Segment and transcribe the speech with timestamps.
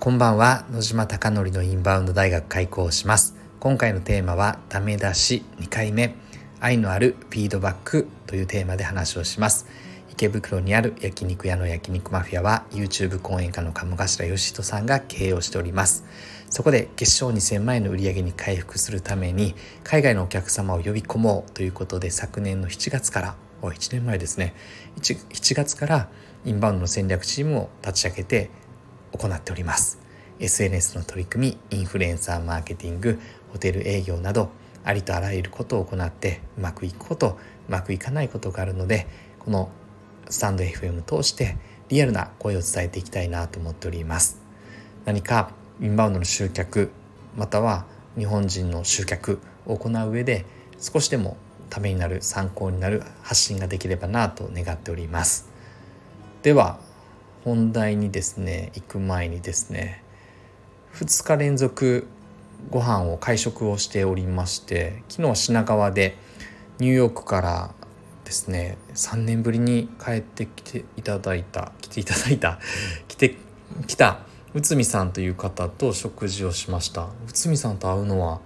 [0.00, 0.64] こんばんは。
[0.72, 3.36] 野島貴則のインバウンド大学開校します。
[3.60, 6.14] 今回のテーマはダメ出し2回目。
[6.58, 9.66] 愛のあるフィードバックというテーマで話をします。
[10.10, 16.06] 池袋にある焼肉屋の焼肉マフィアは YouTube 講演家の鴨頭義人さんが経営をしております。
[16.48, 19.54] そこで月賞2000万円の売り上げに回復するために
[19.84, 24.54] 海外のお客様を呼び込もうということで昨年の7月から1年前ですね。
[24.96, 26.08] 1, 1月から
[26.46, 28.50] インバウンドの戦略チームを立ち上げて
[29.12, 29.98] 行っております。
[30.40, 33.20] SNS の取り組みインフルエンサーマーケティング
[33.52, 34.50] ホテル営業など
[34.84, 39.06] ありとあらゆることを行ってうまくいくことうまくいかないことがあるので
[39.38, 39.70] この
[40.30, 41.56] スタンド FM 通して
[41.88, 44.40] リアルな声を伝えていきたいなと思っております。
[45.04, 46.90] 何かインバウンドの集客
[47.36, 47.84] または
[48.16, 50.44] 日本人の集客を行う上で
[50.78, 51.36] 少しでも
[51.68, 55.48] ためになる参考になる発信ができればなと願っております。
[56.42, 56.80] では
[57.44, 60.02] 本題にですね行く前にですね
[60.94, 62.06] 2日連続
[62.70, 66.16] ご飯を会食をしておりまして昨日は品川で
[66.78, 67.74] ニューヨークから
[68.24, 72.58] ですね3年ぶりに帰ってきていただいた来ていただいた
[73.08, 73.36] 来て
[73.86, 74.20] 来た
[74.52, 77.08] 内海さんという方と食事をしました。
[77.28, 78.40] 内海さんと会うのは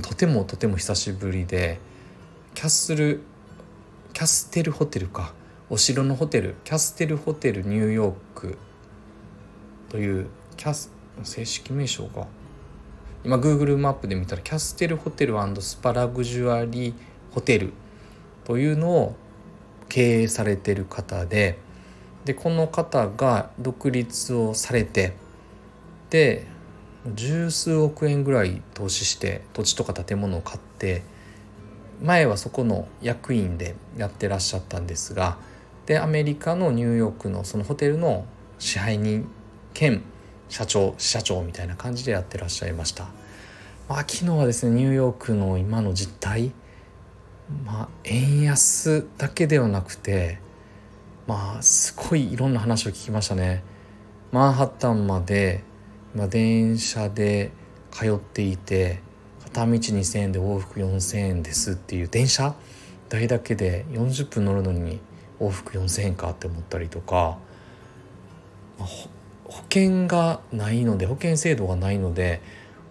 [0.00, 1.78] とてもとても久しぶりで
[2.54, 3.20] キャッスル
[4.14, 5.34] キャステルホテルか。
[5.68, 8.56] お城のホテルキャステルホテルニューヨーク
[9.88, 10.92] というキャス
[11.24, 12.28] 正式名称が
[13.24, 16.94] 今 Google マップで見たらキャステルホテルスパラグジュアリー
[17.32, 17.72] ホテル
[18.44, 19.16] というのを
[19.88, 21.58] 経営されてる方で
[22.24, 25.16] でこの方が独立をされて
[26.10, 26.46] で
[27.12, 31.02] 十数億円ぐらい投資して土地とか建物を買って
[32.00, 35.38] 前はそこの役員でやってらっしゃったんですが
[35.86, 38.26] でアメリカのニューヨークのそのホテルの
[38.58, 39.28] 支配人
[39.72, 40.02] 兼
[40.48, 43.08] 社長社長みたいな感じでやってらっしゃいました。
[43.88, 46.52] まあ、昨日はですねニューヨークの今の実態
[47.64, 50.40] まあ円安だけではなくて
[51.28, 53.62] まあすごいいろんな話を聞きましたね。
[54.32, 55.62] マンハッタンまで、
[56.14, 57.52] まあ、電車で
[57.92, 59.00] 通っていて
[59.44, 62.56] 片道2,000円で往復4,000円ですっていう電車
[63.08, 65.00] 代だけで40分乗るのに
[65.40, 67.38] 往復4,000円かって思ったりとか、
[68.78, 72.40] 保険がないので保険制度がないので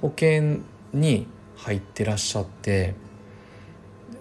[0.00, 0.58] 保険
[0.92, 2.94] に入ってらっしゃって、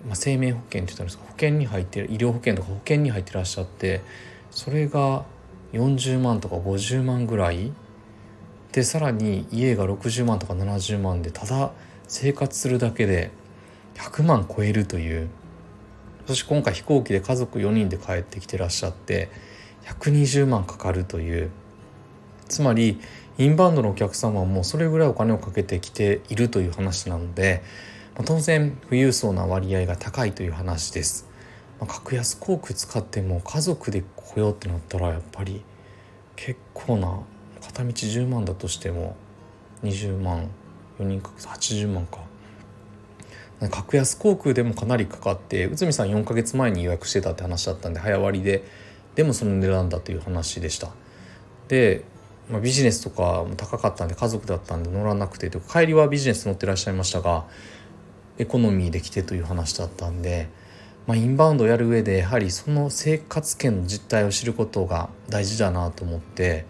[0.06, 4.02] まあ、生命保険って言ったんですか保険に入って医療保険とか保険に入ってらっしゃって
[4.52, 5.26] それが
[5.74, 7.72] 40万とか50万ぐらい
[8.72, 11.72] でさらに家が60万とか70万でただ
[12.08, 13.32] 生活するだけで
[13.96, 15.30] 100万超えるという
[16.28, 19.30] そして今回飛行機で家族4人で帰ってきてらっしゃって
[19.86, 21.52] 120万かかるという
[22.48, 23.00] つまり
[23.38, 27.64] インバウンドのお客様はもうそれぐらいお金をかけてきているという話なので、
[28.16, 31.28] ま当然富裕層な割合が高いという話です。
[31.80, 35.64] まあ、格安航空使っても家族で来ようってなったらやっぱり
[36.36, 37.20] 結構な
[37.60, 39.16] 片道10万だとしても
[39.84, 40.50] 20万
[41.00, 42.20] 4人か80万か
[43.72, 48.64] 格安航空でもかなりかかって内海さん4ヶ月前に予約してたって話だったんで早割で
[49.16, 50.90] でもその値段だという話でした。
[51.68, 52.04] で
[52.50, 57.46] まあ、ビジネスとかも高かったんで家族だったんで乗らなくて帰りはビジネス乗ってらっしゃいましたが
[58.38, 60.50] エコノミーで来てという話だったんで、
[61.08, 66.66] まあ、インバウンドをやる上でやはりその生活圏の実態を知ることが大事だなと思って、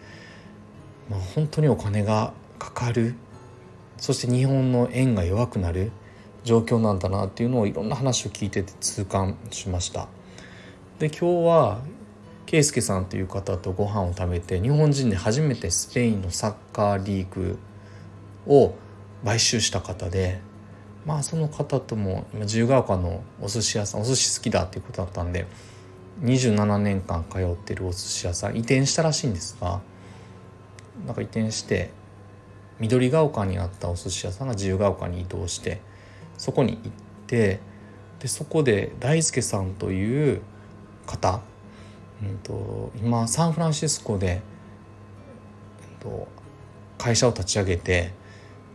[1.09, 3.15] まあ、本当にお金がかかる
[3.97, 5.91] そして日本の円が弱くなる
[6.43, 10.07] 状況なんだなっていうのをいろんな話を聞いてて痛感しました。
[10.99, 11.81] で今日は
[12.45, 17.57] 圭介さんという方とご飯を食べて日本人で初めてスペインのサッカーリーグ
[18.45, 18.75] を
[19.25, 20.39] 買収した方で
[21.05, 25.47] まあその方とも自由が丘のお寿司屋さんお寿司好きだっていうことだったんで
[26.21, 29.81] 27年間通ってるお寿司屋さん移転したらしいんですが
[31.05, 31.91] なんか移転して
[32.79, 35.81] 緑が丘にあったお寿司屋さんが自由が丘に移動して
[36.37, 36.91] そこに行っ
[37.27, 37.59] て
[38.19, 40.41] でそこで大輔さんという
[41.05, 41.41] 方
[42.23, 44.41] うんと、今サンフランシスコで、
[46.01, 46.27] うんと、
[46.97, 48.13] 会社を立ち上げて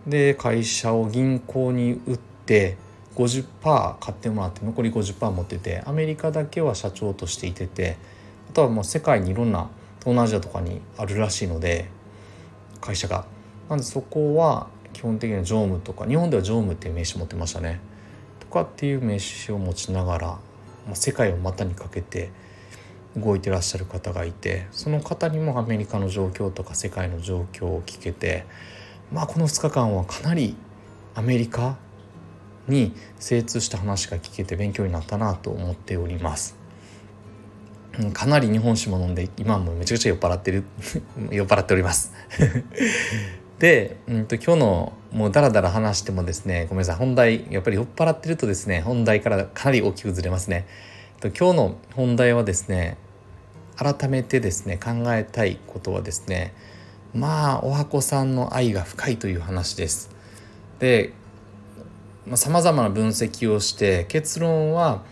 [0.07, 2.77] で会社を銀行に売って
[3.15, 7.97] 50%買ってもらって残り50%持っててアメリカだけは社長としていてて
[8.51, 9.71] あとはもう世界にいろんな
[10.01, 11.91] 東南アジアとかにあるらしいので
[12.81, 13.25] 会社が。
[13.69, 17.79] なんでそこは基本的には常務とか日本では常務っていう名刺持ってましたね。
[18.41, 20.41] とかっていう名刺を持ちながら、ま
[20.91, 22.33] あ、世界を股にかけて
[23.17, 28.45] 動いてらっしゃる方がいてその方にもアメリカの状況とか世界の状況を聞けて
[29.13, 30.57] まあこの2日間はかなり
[31.15, 31.77] アメリカ
[32.67, 36.57] に精通した話が聞けて勉強になったなと思っております。
[38.13, 40.65] かなり日本酒も飲んで今もめちゃくちゃ酔っ払ってる
[41.31, 42.13] 酔っ払っております
[43.59, 50.67] で、うんと、今日のもうダラダラ話してもですねごめんなさい本題やっぱり酔っ払ってるとですね本題からかなり大きくずれますね。
[51.21, 52.97] と今日の本題はですね
[53.77, 56.53] 改めてですね考えたいことはですね
[57.15, 60.11] まあおはこさんの愛が深いという話です。
[60.79, 61.13] で
[62.35, 65.03] さまざ、まな分析をして結論は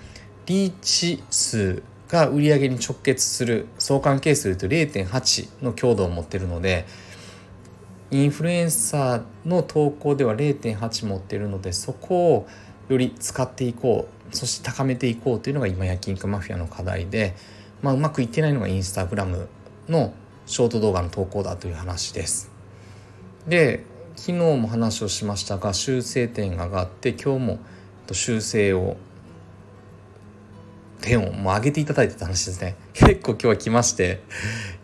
[0.44, 6.84] リーチ数が売り上げに直結する相関係数と0.8の強度を持っているので
[8.10, 12.48] インフルエンサーの投稿では0.8持ってるのでそこを
[12.88, 17.34] より使っていこうそして高めていこうというのが今焼肉マフィアの課題で、
[17.82, 19.48] まあ、うまくいってないのがインスタグラム
[19.88, 20.14] の
[20.46, 22.50] ショート動画の投稿だという話です。
[23.46, 23.84] で
[24.16, 27.58] 昨日も話をしましたが修正点が上がって今日も
[28.12, 28.96] 修正を
[31.00, 34.22] 点をもう上げていただいてた話ですね結構今日は来まして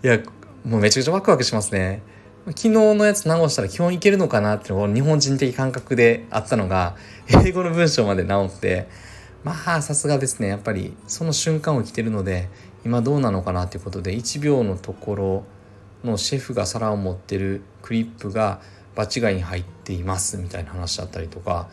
[0.05, 0.19] いや
[0.65, 2.03] もうめちゃくちゃワクワクしますね
[2.47, 6.97] 昨日のやつ直したら基本いけるのかなっていうのが日本人的感覚であったのが
[7.29, 8.89] 英語の文章まで直って
[9.45, 12.49] まあさすがですねやっぱりその瞬間を生きてるので
[12.85, 15.45] 今どうなのかなということで1秒のところ
[16.03, 18.61] のシェフが皿を持ってるクリップが
[18.97, 21.69] 場違いに入っていますみたいな話だったりとか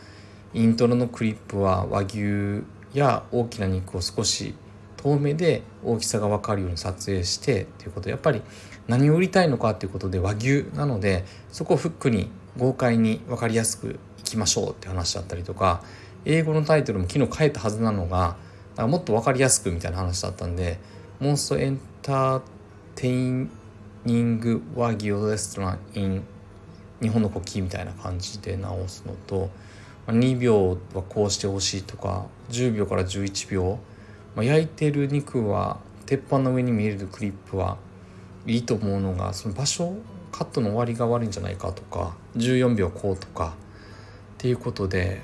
[0.54, 2.62] イントロのクリップは和牛
[2.94, 4.54] や大きな肉を少し
[4.96, 8.42] 遠目で大きさが分かるように撮影してということでやっぱり
[8.88, 15.82] 何を売りたいのかということで和牛なのでそこをフックに豪快に分かりやすくいきましょうって話だったりとか
[16.24, 18.36] 英語のタイトルも昨日変えたはずなのが
[18.76, 20.78] もっと分かりやすくみたいな話だったんで
[21.20, 22.42] モンストエンター
[22.94, 23.48] テイ
[24.04, 26.22] ニング和牛レストラン in
[27.02, 29.50] 日本の国旗みたいな感じで直すのと
[30.06, 33.78] 2秒はこうしてほしいとか10秒から11秒、
[34.34, 37.78] まあ、焼いてる肉は鉄板の上に見えるクリップは
[38.46, 39.96] いいと思うのがその場所
[40.32, 43.54] カットの終わりが悪いんじゃないかとか14秒こうとか
[44.34, 45.20] っていうことで、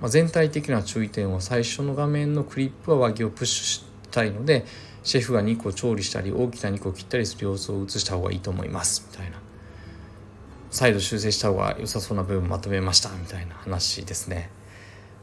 [0.00, 4.64] まあ、全体的な注意点は最初の画面のクリップは和牛をプッシュしたいので
[5.02, 9.38] シェフが肉を調理したり大きな肉を切ったりする様子を映した方がいいと思いますみたいな
[10.70, 14.50] 再度修正した方が良さそうな部分まとめましたみたいな話ですね。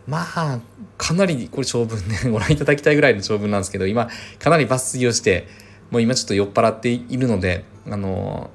[0.08, 0.60] まあ
[0.98, 4.10] かなりこれ長文ねご覧いただきたいぐらいの長文なんですけど今
[4.40, 5.48] かなり抜粋をして
[5.92, 8.50] もう今ちょっと酔っ払っているのであの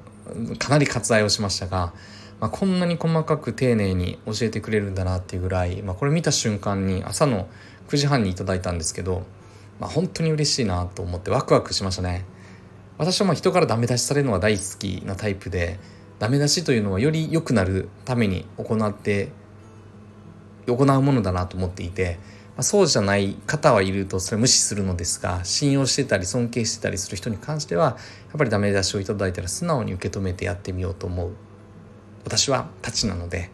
[0.57, 1.93] かなり割愛をしましたが、
[2.39, 7.47] まあ、こんなに細かく丁寧に教えてくれるんだなっていうぐらい、まあ、これ見た瞬間に朝の
[7.89, 9.23] 9時半にいただいたんですけど、
[9.79, 12.25] まあ、本当に嬉しいなと思ってワクワクしましたね。
[12.97, 15.79] 私はまあ人からダメ出しされるのが大好きなタイプで
[16.17, 19.31] ダメ出しというのはより良くなるために行って
[20.65, 22.17] 行うものだなと思っていて、
[22.55, 27.91] まあ、そうじゃない方はいるとそれ無視するのですが信用してたり尊敬してたりする人に関してはや
[28.35, 31.31] っぱりダメ出しをいただいたら素直に受け止めてやってみようと思う。
[32.23, 33.51] 私はたちなので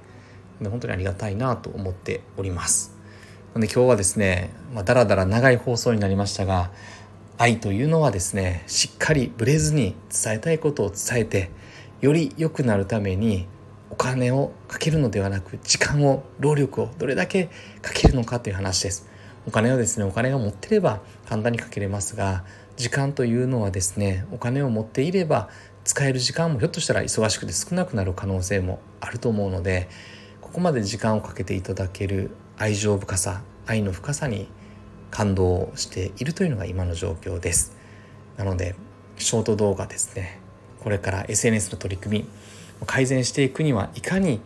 [0.63, 2.95] 本当にありがたいなと思っております。
[3.53, 6.71] なので今日はですね、まあ、だらだら長い放送になりましたが
[7.37, 11.49] 愛というのはですねしっかりブレずに伝えたいことを伝えて
[11.99, 13.47] より良くなるために
[13.91, 17.49] お金をかけるのではなく時間を労力をどれだけ
[17.81, 19.07] かけるのかという話です。
[19.47, 22.43] お金をですねお金が持ってれば簡単にかけれますが
[22.77, 25.49] 時間というのはですねお金を持っていれば
[25.83, 29.89] 使える時間もひょっとしたら忙しくて少なくなる可能性もあると思うので
[30.41, 34.47] ここまで時間をかけていただける愛情深さ愛の深さに
[35.09, 37.75] 感動しているというのが今の状況です。
[38.37, 38.75] なので
[39.17, 40.39] ショート動画ですね。
[40.79, 42.29] これから SNS の取り組み
[42.85, 44.39] 改善していくにはいかに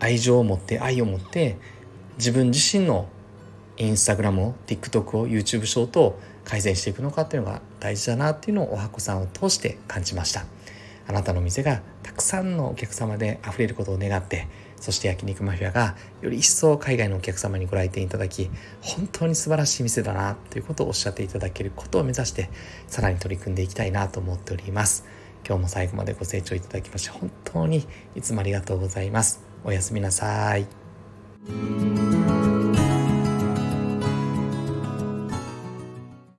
[0.00, 1.56] 愛情を持って愛を持って
[2.16, 3.08] 自分自身の
[3.76, 10.44] インスタグラムを TikTok を YouTube ショートを改善していくのかっていうのが大事だなっていうのをおはこさんを通して感じました。
[11.08, 18.50] あなたの店がたくさんのお客様で溢れることを願ってそして焼肉マフィアがより一層海外のお客様にご来店いただき
[18.82, 22.50] 本当に素晴らしい店だなということをおっしゃっていただけることを目指して
[22.88, 25.06] さらに取り組んでいきたいなと思っております。
[25.46, 29.42] 今日も最後までご清聴いただきまして本当にいつもありがとうございます。
[29.64, 30.66] おやすみなさい。